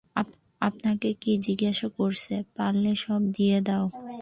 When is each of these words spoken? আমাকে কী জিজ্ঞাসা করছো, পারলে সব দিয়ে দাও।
আমাকে 0.61 1.09
কী 1.21 1.33
জিজ্ঞাসা 1.37 1.87
করছো, 1.97 2.35
পারলে 2.57 2.91
সব 2.95 3.21
দিয়ে 3.31 3.57
দাও। 3.61 3.85